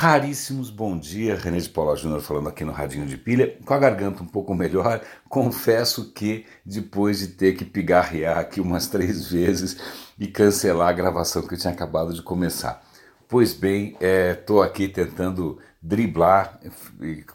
[0.00, 3.78] Raríssimos bom dia, René de Paula Júnior falando aqui no Radinho de Pilha, com a
[3.80, 5.00] garganta um pouco melhor.
[5.28, 9.76] Confesso que depois de ter que pigarrear aqui umas três vezes
[10.16, 12.80] e cancelar a gravação que eu tinha acabado de começar.
[13.26, 16.60] Pois bem, estou é, aqui tentando driblar,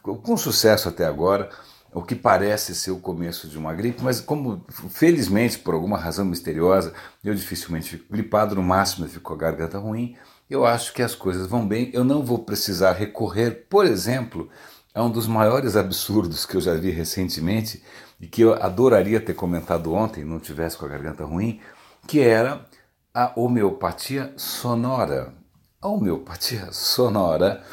[0.02, 1.50] com sucesso até agora,
[1.94, 6.24] o que parece ser o começo de uma gripe, mas como felizmente por alguma razão
[6.24, 10.16] misteriosa eu dificilmente fico gripado, no máximo eu fico com a garganta ruim,
[10.50, 11.90] eu acho que as coisas vão bem.
[11.94, 14.50] Eu não vou precisar recorrer, por exemplo,
[14.94, 17.84] a um dos maiores absurdos que eu já vi recentemente
[18.20, 21.60] e que eu adoraria ter comentado ontem, não tivesse com a garganta ruim,
[22.08, 22.66] que era
[23.14, 25.34] a homeopatia sonora.
[25.82, 27.64] A homeopatia sonora,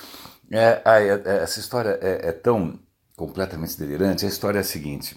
[0.51, 2.79] é, é, essa história é, é tão
[3.17, 4.25] completamente delirante.
[4.25, 5.17] A história é a seguinte: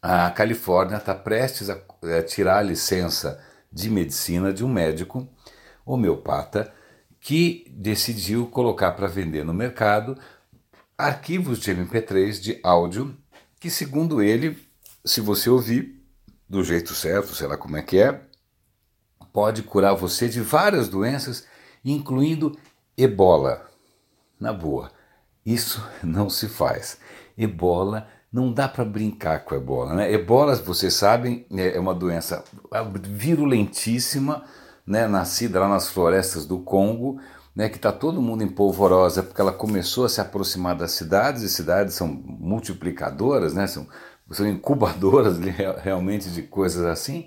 [0.00, 1.78] a Califórnia está prestes a,
[2.18, 5.28] a tirar a licença de medicina de um médico
[5.84, 6.72] homeopata
[7.20, 10.18] que decidiu colocar para vender no mercado
[10.98, 13.16] arquivos de MP3 de áudio
[13.58, 14.58] que, segundo ele,
[15.04, 16.00] se você ouvir
[16.48, 18.20] do jeito certo, sei lá como é que é,
[19.32, 21.46] pode curar você de várias doenças,
[21.84, 22.58] incluindo
[22.96, 23.66] ebola.
[24.38, 24.90] Na boa,
[25.46, 26.98] isso não se faz.
[27.38, 29.94] Ebola não dá para brincar com ebola.
[29.94, 30.12] Né?
[30.12, 32.44] Ebola, vocês sabem, é uma doença
[33.02, 34.44] virulentíssima
[34.86, 37.20] né, nascida lá nas florestas do Congo,
[37.54, 41.42] né, que está todo mundo em polvorosa porque ela começou a se aproximar das cidades,
[41.42, 43.86] e cidades são multiplicadoras, né, são,
[44.30, 45.38] são incubadoras
[45.82, 47.26] realmente de coisas assim.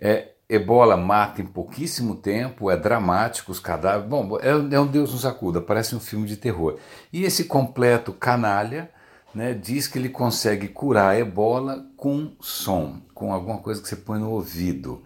[0.00, 4.08] É, ebola mata em pouquíssimo tempo, é dramático, os cadáveres.
[4.08, 6.76] Bom, é, é um Deus nos acuda, parece um filme de terror.
[7.12, 8.90] E esse completo canalha
[9.32, 13.96] né, diz que ele consegue curar a ebola com som, com alguma coisa que você
[13.96, 15.02] põe no ouvido.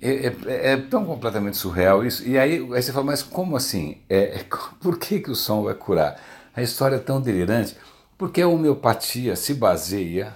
[0.00, 2.26] É, é, é, tão completamente surreal isso.
[2.26, 3.98] E aí, aí você fala, mas como assim?
[4.08, 4.44] É, é
[4.80, 6.20] por que, que o som vai curar?
[6.54, 7.76] A história é tão delirante
[8.16, 10.34] porque a homeopatia se baseia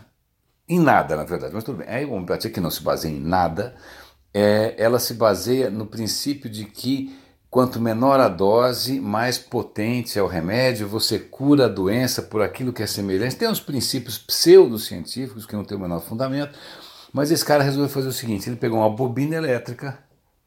[0.69, 1.53] em nada, na verdade.
[1.55, 3.75] Mas tudo bem, a homeopatia que não se baseia em nada,
[4.33, 7.17] é, ela se baseia no princípio de que
[7.51, 12.73] quanto menor a dose, mais potente é o remédio, você cura a doença por aquilo
[12.73, 13.37] que é semelhante.
[13.37, 16.59] Tem uns princípios pseudocientíficos que não têm o menor fundamento,
[17.13, 19.99] mas esse cara resolveu fazer o seguinte: ele pegou uma bobina elétrica,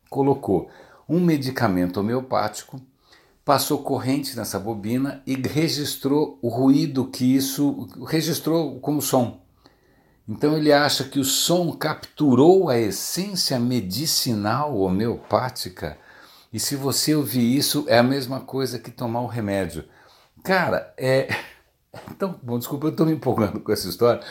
[0.10, 0.70] colocou
[1.08, 2.82] um medicamento homeopático,
[3.44, 9.46] passou corrente nessa bobina e registrou o ruído que isso registrou como som.
[10.28, 16.00] Então ele acha que o som capturou a essência medicinal homeopática.
[16.52, 19.86] E se você ouvir isso, é a mesma coisa que tomar o remédio.
[20.44, 21.28] Cara, é.
[22.12, 24.22] Então, bom, desculpa, eu estou me empolgando com essa história,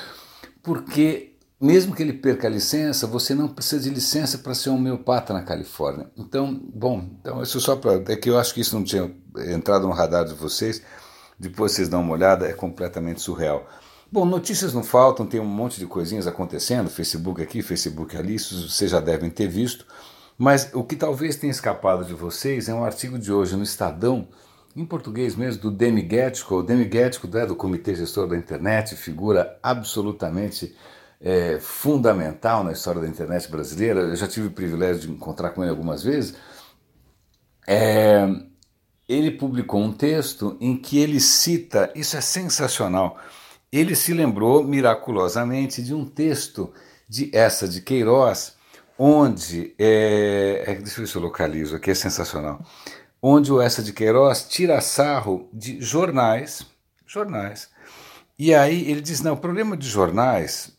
[0.62, 5.32] porque mesmo que ele perca a licença, você não precisa de licença para ser homeopata
[5.32, 6.10] na Califórnia.
[6.16, 8.02] Então, bom, então isso só para.
[8.12, 10.82] É que eu acho que isso não tinha entrado no radar de vocês.
[11.38, 13.66] Depois vocês dão uma olhada, é completamente surreal.
[14.10, 18.68] Bom, notícias não faltam, tem um monte de coisinhas acontecendo, Facebook aqui, Facebook ali, isso
[18.68, 19.84] vocês já devem ter visto.
[20.38, 24.28] Mas o que talvez tenha escapado de vocês é um artigo de hoje no Estadão,
[24.76, 26.56] em português mesmo, do Demi Gettico.
[26.56, 30.74] O Demi Gettico, né, do Comitê Gestor da Internet, figura absolutamente
[31.20, 34.00] é, fundamental na história da internet brasileira.
[34.00, 36.34] Eu já tive o privilégio de encontrar com ele algumas vezes.
[37.66, 38.26] É,
[39.08, 43.18] ele publicou um texto em que ele cita, isso é sensacional.
[43.72, 46.72] Ele se lembrou miraculosamente de um texto
[47.08, 48.54] de essa de Queiroz,
[48.98, 52.64] onde é, é, deixa eu ver se eu localizo aqui, é sensacional.
[53.20, 56.66] Onde o essa de Queiroz tira sarro de jornais,
[57.06, 57.68] jornais.
[58.38, 60.73] E aí ele diz: não, o problema de jornais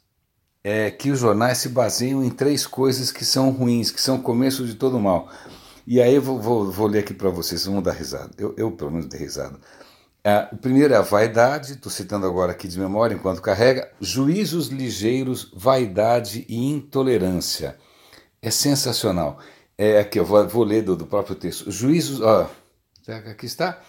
[0.68, 4.22] é que os jornais se baseiam em três coisas que são ruins, que são o
[4.24, 5.30] começo de todo mal.
[5.86, 8.32] E aí eu vou, vou, vou ler aqui para vocês, vocês vão dar risada.
[8.36, 9.60] Eu, eu pelo menos dei risada.
[10.24, 13.92] É, o primeiro é a vaidade, estou citando agora aqui de memória enquanto carrega.
[14.02, 17.78] Juízos ligeiros, vaidade e intolerância.
[18.42, 19.38] É sensacional.
[19.78, 21.70] É, aqui, eu vou, vou ler do, do próprio texto.
[21.70, 22.50] Juízos, ó,
[23.08, 23.80] aqui está.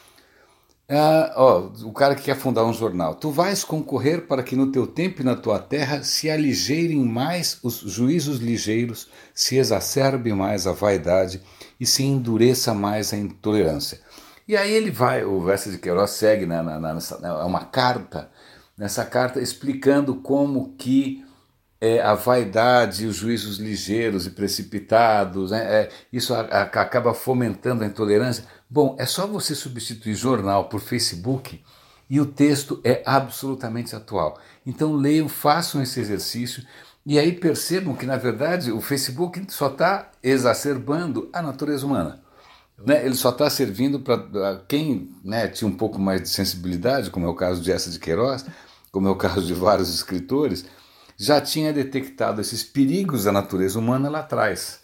[0.89, 3.17] Ah, ó, o cara que quer fundar um jornal.
[3.17, 7.59] Tu vais concorrer para que no teu tempo e na tua terra se aligeirem mais
[7.63, 11.43] os juízos ligeiros, se exacerbe mais a vaidade
[11.81, 14.01] e se endureça mais a intolerância.
[14.47, 18.31] E aí ele vai, o Verso de Queiroz segue na, na, nessa, é uma carta,
[18.79, 21.26] nessa carta explicando como que
[21.81, 27.85] é, a vaidade, os juízos ligeiros e precipitados, né, é, isso a, a, acaba fomentando
[27.85, 28.45] a intolerância.
[28.69, 31.63] Bom, é só você substituir jornal por Facebook
[32.09, 34.39] e o texto é absolutamente atual.
[34.65, 36.65] Então leiam, façam esse exercício
[37.05, 42.21] e aí percebam que, na verdade, o Facebook só está exacerbando a natureza humana.
[42.85, 47.27] né, ele só está servindo para quem né, tinha um pouco mais de sensibilidade, como
[47.27, 48.45] é o caso de essa de Queiroz,
[48.91, 50.67] como é o caso de vários escritores,
[51.17, 54.81] já tinha detectado esses perigos da natureza humana lá atrás.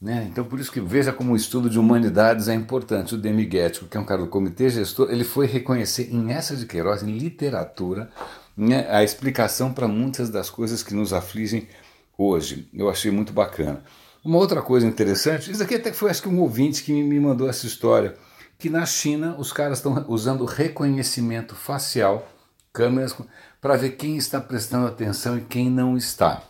[0.00, 0.26] Né?
[0.30, 3.14] Então, por isso que veja como o estudo de humanidades é importante.
[3.14, 6.64] O Demiguético, que é um cara do comitê gestor, ele foi reconhecer em essa de
[6.64, 8.10] Queiroz, em literatura,
[8.56, 11.68] né, a explicação para muitas das coisas que nos afligem
[12.16, 12.68] hoje.
[12.72, 13.82] Eu achei muito bacana.
[14.24, 17.48] Uma outra coisa interessante, isso aqui até foi acho que um ouvinte que me mandou
[17.48, 18.16] essa história,
[18.58, 22.28] que na China os caras estão usando reconhecimento facial,
[22.72, 23.14] câmeras,
[23.60, 26.42] para ver quem está prestando atenção e quem não está.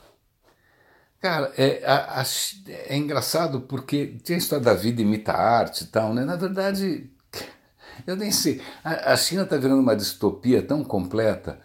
[1.20, 1.82] Cara, é,
[2.88, 6.25] é engraçado porque tem a história da vida imita a arte e tal, né?
[6.25, 7.11] Na verdade,
[8.06, 8.62] eu nem sei.
[8.82, 11.61] A, a China está virando uma distopia tão completa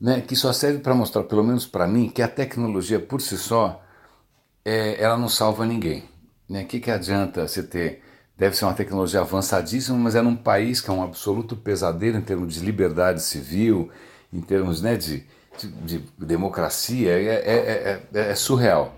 [0.00, 3.38] né, que só serve para mostrar, pelo menos para mim, que a tecnologia por si
[3.38, 3.82] só
[4.64, 6.04] é, ela não salva ninguém.
[6.48, 6.64] O né?
[6.64, 8.02] que, que adianta você ter.
[8.36, 12.22] Deve ser uma tecnologia avançadíssima, mas é num país que é um absoluto pesadelo em
[12.22, 13.90] termos de liberdade civil,
[14.32, 15.24] em termos né, de,
[15.58, 18.96] de, de democracia, é, é, é, é surreal.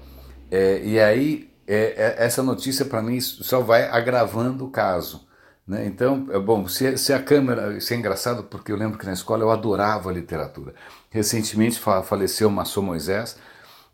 [0.50, 5.27] e aí, essa notícia para mim só vai agravando o caso.
[5.67, 5.85] Né?
[5.87, 7.77] Então, é bom, se, se, a câmera.
[7.77, 10.75] Isso é engraçado porque eu lembro que na escola eu adorava literatura.
[11.11, 13.37] Recentemente faleceu Massou Moisés,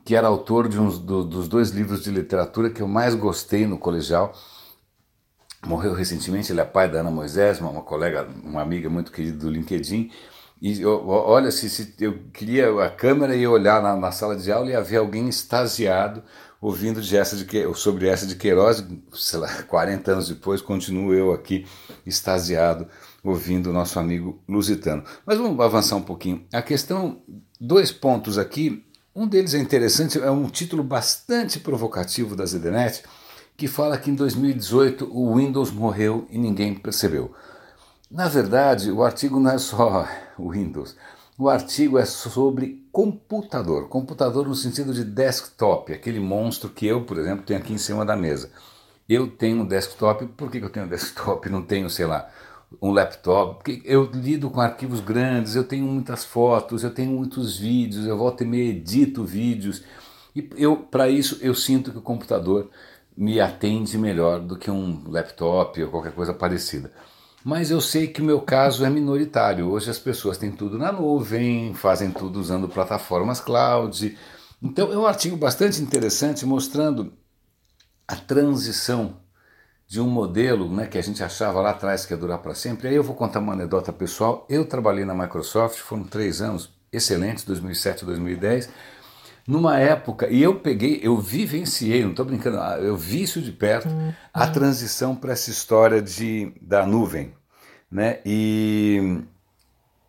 [0.04, 3.66] que era autor de uns do, dos dois livros de literatura que eu mais gostei
[3.66, 4.34] no colegial.
[5.66, 9.38] Morreu recentemente, ele é pai da Ana Moisés, uma, uma colega, uma amiga muito querida
[9.38, 10.10] do LinkedIn.
[10.60, 14.70] E olha, se, se, eu queria a câmera e olhar na, na, sala de aula
[14.70, 16.22] e havia alguém extasiado
[16.60, 21.12] ouvindo de essa de que, sobre essa de Queiroz, sei lá, 40 anos depois, continuo
[21.12, 21.66] eu aqui
[22.06, 22.86] extasiado
[23.24, 25.02] ouvindo o nosso amigo Lusitano.
[25.26, 26.46] Mas vamos avançar um pouquinho.
[26.52, 27.22] A questão,
[27.60, 28.84] dois pontos aqui.
[29.14, 33.02] Um deles é interessante, é um título bastante provocativo da ZDNet,
[33.62, 37.32] que fala que em 2018 o Windows morreu e ninguém percebeu.
[38.10, 40.04] Na verdade, o artigo não é só
[40.36, 40.96] Windows.
[41.38, 43.86] O artigo é sobre computador.
[43.86, 48.04] Computador no sentido de desktop, aquele monstro que eu, por exemplo, tenho aqui em cima
[48.04, 48.50] da mesa.
[49.08, 51.48] Eu tenho um desktop, por que eu tenho um desktop?
[51.48, 52.28] Não tenho, sei lá,
[52.82, 57.60] um laptop, porque eu lido com arquivos grandes, eu tenho muitas fotos, eu tenho muitos
[57.60, 59.84] vídeos, eu volto e me edito vídeos.
[60.34, 62.68] E eu, para isso, eu sinto que o computador
[63.16, 66.92] me atende melhor do que um laptop ou qualquer coisa parecida.
[67.44, 69.68] Mas eu sei que o meu caso é minoritário.
[69.68, 74.16] Hoje as pessoas têm tudo na nuvem, fazem tudo usando plataformas cloud.
[74.62, 77.12] Então é um artigo bastante interessante mostrando
[78.06, 79.16] a transição
[79.88, 82.88] de um modelo né, que a gente achava lá atrás que ia durar para sempre.
[82.88, 84.46] Aí eu vou contar uma anedota pessoal.
[84.48, 88.70] Eu trabalhei na Microsoft, foram três anos excelentes, 2007 2010,
[89.46, 93.50] numa época, e eu peguei, eu vivenciei, não estou brincando, ah, eu vi isso de
[93.50, 93.88] perto,
[94.32, 94.52] a uhum.
[94.52, 97.34] transição para essa história de, da nuvem.
[97.90, 98.20] Né?
[98.24, 99.20] E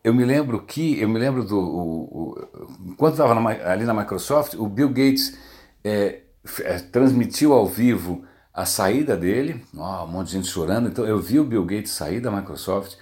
[0.02, 1.58] eu me lembro que, eu me lembro do.
[1.58, 2.48] O, o,
[2.86, 3.34] enquanto estava
[3.66, 5.36] ali na Microsoft, o Bill Gates
[5.82, 6.20] é,
[6.60, 10.88] é, transmitiu ao vivo a saída dele, oh, um monte de gente chorando.
[10.88, 12.96] Então eu vi o Bill Gates sair da Microsoft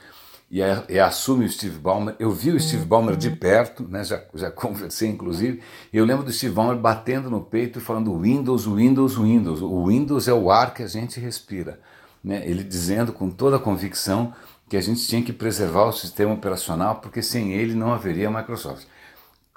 [0.52, 0.60] e,
[0.90, 2.14] e assume o Steve Ballmer.
[2.18, 6.26] Eu vi o Steve Ballmer de perto, né, já, já conversei inclusive, e eu lembro
[6.26, 9.62] do Steve Ballmer batendo no peito e falando Windows, Windows, Windows.
[9.62, 11.80] O Windows é o ar que a gente respira.
[12.22, 12.46] Né?
[12.46, 14.34] Ele dizendo com toda a convicção
[14.68, 18.86] que a gente tinha que preservar o sistema operacional porque sem ele não haveria Microsoft.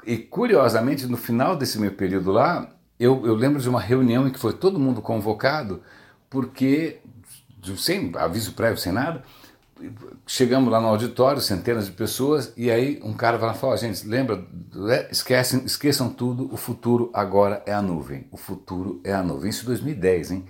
[0.05, 2.69] E curiosamente, no final desse meu período lá,
[2.99, 5.81] eu, eu lembro de uma reunião em que foi todo mundo convocado,
[6.29, 6.99] porque,
[7.77, 9.23] sem aviso prévio, sem nada,
[10.25, 13.77] chegamos lá no auditório, centenas de pessoas, e aí um cara vai lá e fala,
[13.77, 14.45] gente, lembra,
[14.89, 18.27] é, esquecem, esqueçam tudo, o futuro agora é a nuvem.
[18.31, 19.49] O futuro é a nuvem.
[19.49, 20.45] Isso em 2010, hein?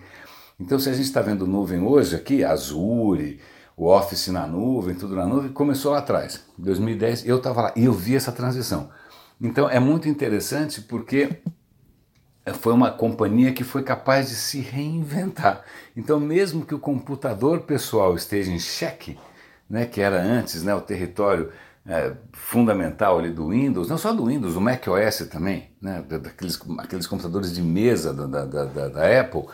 [0.59, 3.39] Então se a gente está vendo nuvem hoje aqui, Azure,
[3.75, 6.45] o Office na nuvem, tudo na nuvem, começou lá atrás.
[6.57, 8.89] Em 2010 eu estava lá e eu vi essa transição.
[9.41, 11.41] Então é muito interessante porque
[12.53, 15.63] foi uma companhia que foi capaz de se reinventar.
[15.97, 19.17] Então, mesmo que o computador pessoal esteja em xeque,
[19.69, 21.51] né, que era antes né, o território
[21.85, 26.59] é, fundamental ali do Windows, não só do Windows, o Mac OS também, né, daqueles,
[26.79, 29.45] aqueles computadores de mesa da, da, da, da Apple,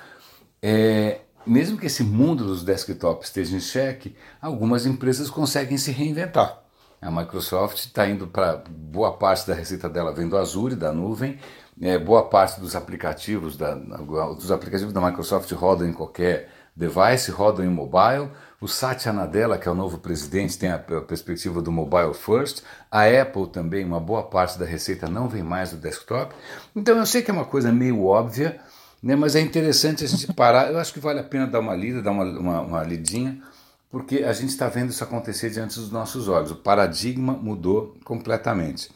[0.62, 6.62] é, mesmo que esse mundo dos desktops esteja em xeque, algumas empresas conseguem se reinventar.
[7.02, 11.40] A Microsoft está indo para boa parte da receita dela vem do Azure, da nuvem,
[11.82, 17.66] é, boa parte dos aplicativos da, dos aplicativos da Microsoft rodam em qualquer device, rodam
[17.66, 18.30] em mobile.
[18.62, 22.62] O Satya Nadella, que é o novo presidente, tem a perspectiva do mobile first.
[22.92, 26.36] A Apple também, uma boa parte da receita não vem mais do desktop.
[26.76, 28.60] Então eu sei que é uma coisa meio óbvia,
[29.02, 29.16] Né?
[29.16, 30.72] Mas é interessante a gente parar.
[30.72, 33.42] Eu acho que vale a pena dar uma lida, dar uma, uma, uma lidinha,
[33.90, 36.52] porque a gente está vendo isso acontecer diante dos nossos olhos.
[36.52, 38.92] O paradigma mudou completamente.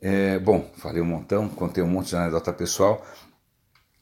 [0.00, 3.04] É, bom, falei um montão, contei um monte de anedota pessoal.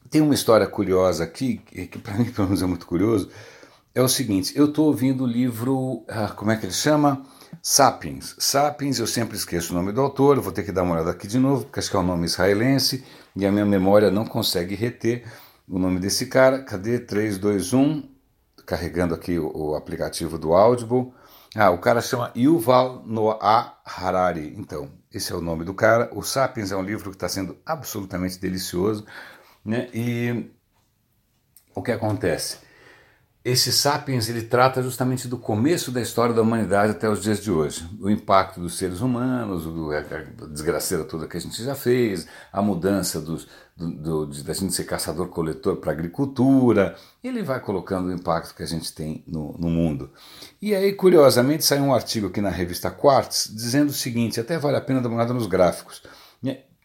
[0.09, 3.29] Tem uma história curiosa aqui, que para mim pelo menos é muito curioso.
[3.93, 7.25] É o seguinte, eu estou ouvindo o livro, ah, como é que ele chama?
[7.61, 8.35] Sapiens.
[8.37, 11.27] Sapiens, eu sempre esqueço o nome do autor, vou ter que dar uma olhada aqui
[11.27, 13.03] de novo, porque acho que é um nome israelense
[13.35, 15.23] e a minha memória não consegue reter
[15.67, 16.61] o nome desse cara.
[16.63, 16.99] Cadê?
[16.99, 18.03] 3, 2, 1.
[18.65, 21.13] Carregando aqui o, o aplicativo do Audible.
[21.57, 24.53] Ah, o cara chama Yuval Noah Harari.
[24.57, 26.09] Então, esse é o nome do cara.
[26.13, 29.05] O Sapiens é um livro que está sendo absolutamente delicioso.
[29.63, 29.89] Né?
[29.93, 30.51] E
[31.73, 32.57] o que acontece?
[33.45, 37.51] Esse Sapiens ele trata justamente do começo da história da humanidade até os dias de
[37.51, 37.87] hoje.
[38.01, 43.21] O impacto dos seres humanos, a desgraceira toda que a gente já fez, a mudança
[43.21, 43.47] dos,
[43.77, 46.95] do, do, da gente ser caçador-coletor para agricultura.
[47.23, 50.09] Ele vai colocando o impacto que a gente tem no, no mundo.
[50.59, 54.77] E aí, curiosamente, saiu um artigo aqui na revista Quartz dizendo o seguinte: até vale
[54.77, 56.01] a pena dar uma olhada nos gráficos.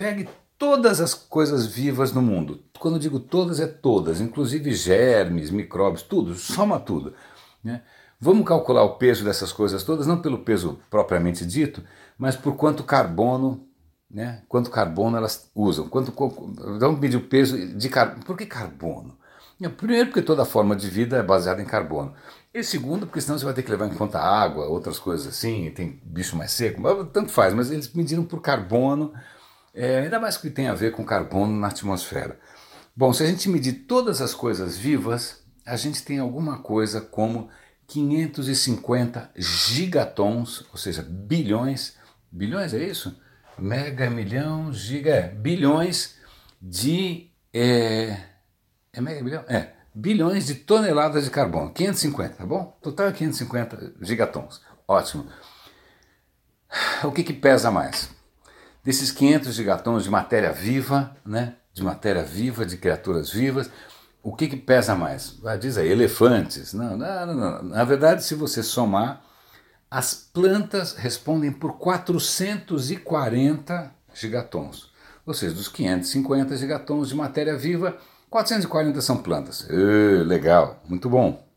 [0.00, 0.26] Pegue
[0.60, 2.62] todas as coisas vivas no mundo.
[2.78, 7.14] Quando digo todas, é todas, inclusive germes, micróbios, tudo, soma tudo.
[7.64, 7.80] Né?
[8.20, 11.82] Vamos calcular o peso dessas coisas todas, não pelo peso propriamente dito,
[12.18, 13.66] mas por quanto carbono,
[14.10, 14.42] né?
[14.50, 15.88] quanto carbono elas usam.
[15.88, 16.12] Quanto,
[16.78, 18.22] vamos medir o peso de carbono.
[18.22, 19.18] Por que carbono?
[19.78, 22.12] Primeiro, porque toda forma de vida é baseada em carbono.
[22.52, 25.70] E segundo, porque senão você vai ter que levar em conta água, outras coisas assim,
[25.70, 29.14] tem bicho mais seco, tanto faz, mas eles mediram por carbono
[29.74, 32.38] é, ainda mais que tem a ver com carbono na atmosfera.
[32.96, 37.48] Bom, se a gente medir todas as coisas vivas, a gente tem alguma coisa como
[37.86, 41.96] 550 gigatons, ou seja, bilhões,
[42.30, 43.18] bilhões é isso?
[43.58, 46.16] Mega, milhão, giga, é, bilhões
[46.60, 47.30] de.
[47.52, 48.16] É,
[48.92, 49.44] é mega, bilhão?
[49.48, 52.76] É, bilhões de toneladas de carbono, 550, tá bom?
[52.82, 55.26] Total é 550 gigatons, ótimo.
[57.02, 58.10] O que, que pesa mais?
[58.84, 61.54] Desses 500 gigatons de matéria viva, né?
[61.72, 63.70] de matéria viva, de criaturas vivas,
[64.22, 65.38] o que, que pesa mais?
[65.44, 66.74] Ah, diz aí, elefantes.
[66.74, 67.62] Não, não, não, não.
[67.62, 69.22] Na verdade, se você somar,
[69.90, 74.90] as plantas respondem por 440 gigatons.
[75.24, 77.96] Ou seja, dos 550 gigatons de matéria viva,
[78.28, 79.62] 440 são plantas.
[79.62, 81.48] Uh, legal, muito bom.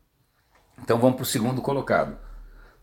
[0.82, 2.16] Então vamos para o segundo colocado.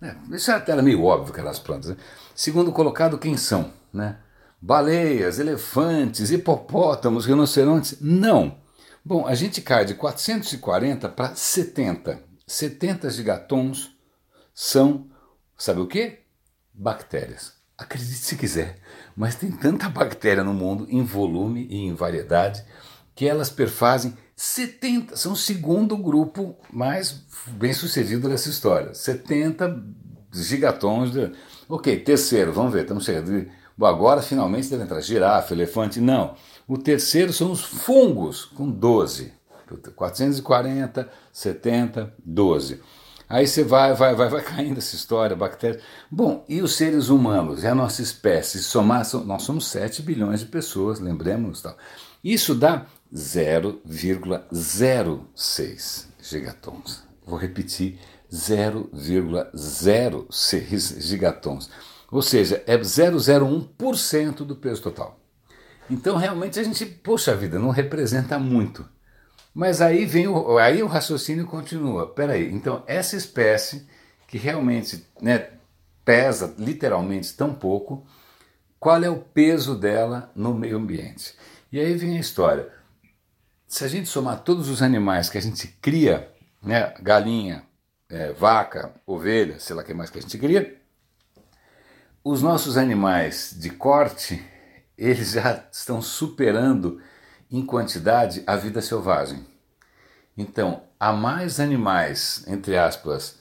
[0.02, 1.92] É, isso era meio óbvio que eram as plantas.
[1.92, 1.98] Né?
[2.34, 3.72] Segundo colocado, quem são?
[3.94, 4.18] Né?
[4.62, 7.98] Baleias, elefantes, hipopótamos, rinocerontes.
[8.00, 8.60] Não.
[9.04, 12.20] Bom, a gente cai de 440 para 70.
[12.46, 13.92] 70 gigatons
[14.54, 15.10] são,
[15.58, 16.20] sabe o que?
[16.74, 17.54] Bactérias.
[17.78, 18.78] Acredite se quiser,
[19.16, 22.64] mas tem tanta bactéria no mundo, em volume e em variedade,
[23.16, 28.94] que elas perfazem 70, são o segundo grupo mais bem sucedido dessa história.
[28.94, 29.84] 70
[30.32, 31.12] gigatons.
[31.12, 31.32] De...
[31.74, 33.50] Ok, terceiro, vamos ver, estamos chegando.
[33.82, 36.02] Agora finalmente deve entrar girafa, elefante.
[36.02, 36.36] Não.
[36.68, 39.32] O terceiro são os fungos, com 12.
[39.96, 42.82] 440, 70, 12.
[43.30, 45.80] Aí você vai, vai, vai, vai caindo essa história, bactéria.
[46.12, 50.48] Bom, e os seres humanos, é a nossa espécie, somar, nós somos 7 bilhões de
[50.48, 51.78] pessoas, lembremos tal.
[52.22, 52.86] Isso dá
[53.16, 57.02] 0,06 gigatons.
[57.26, 57.98] Vou repetir,
[58.32, 61.70] 0,06 gigatons.
[62.12, 65.20] Ou seja, é 0,01% do peso total.
[65.90, 68.88] Então realmente a gente, poxa vida, não representa muito.
[69.54, 72.08] Mas aí vem o, aí o raciocínio continua.
[72.08, 73.86] Peraí, então essa espécie
[74.28, 75.50] que realmente né,
[76.06, 78.06] pesa literalmente tão pouco,
[78.80, 81.36] qual é o peso dela no meio ambiente?
[81.72, 82.70] E aí vem a história.
[83.68, 87.64] Se a gente somar todos os animais que a gente cria, né, galinha,
[88.12, 90.80] é, vaca, ovelha, sei lá o que mais que a gente cria,
[92.24, 94.44] os nossos animais de corte,
[94.98, 97.02] eles já estão superando
[97.50, 99.46] em quantidade a vida selvagem.
[100.38, 103.40] Então, há mais animais, entre aspas,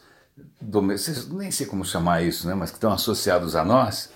[1.31, 4.11] nem sei como chamar isso, né, mas que estão associados a nós,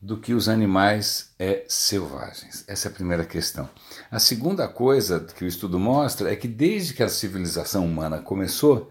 [0.00, 2.64] do que os animais é, selvagens.
[2.66, 3.68] Essa é a primeira questão.
[4.10, 8.90] A segunda coisa que o estudo mostra é que desde que a civilização humana começou,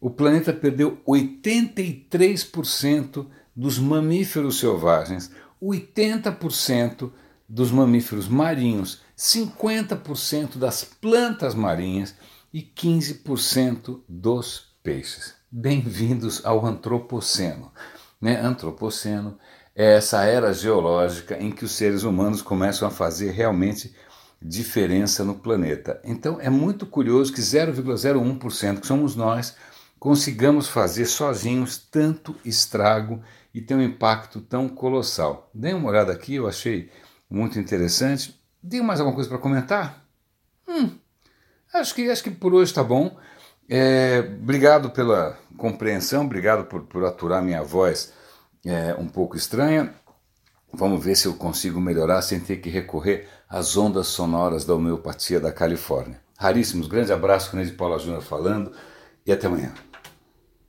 [0.00, 5.30] o planeta perdeu 83% dos mamíferos selvagens,
[5.62, 7.12] 80%
[7.48, 12.14] dos mamíferos marinhos, 50% das plantas marinhas
[12.52, 15.34] e 15% dos peixes.
[15.50, 17.72] Bem-vindos ao Antropoceno.
[18.20, 18.40] Né?
[18.40, 19.38] Antropoceno
[19.74, 23.94] é essa era geológica em que os seres humanos começam a fazer realmente
[24.40, 26.00] diferença no planeta.
[26.04, 29.56] Então é muito curioso que 0,01%, que somos nós,
[29.98, 35.50] consigamos fazer sozinhos tanto estrago e ter um impacto tão colossal.
[35.52, 36.90] Dê uma olhada aqui, eu achei
[37.28, 38.38] muito interessante.
[38.68, 40.04] Tem mais alguma coisa para comentar?
[40.66, 40.90] Hum,
[41.72, 43.16] acho que acho que por hoje está bom.
[43.68, 48.12] É, obrigado pela compreensão, obrigado por, por aturar minha voz
[48.64, 49.92] é, um pouco estranha.
[50.72, 55.40] Vamos ver se eu consigo melhorar sem ter que recorrer às ondas sonoras da homeopatia
[55.40, 56.20] da Califórnia.
[56.38, 58.72] Raríssimos, grande abraço, Cândido Paula Júnior falando
[59.26, 59.72] e até amanhã.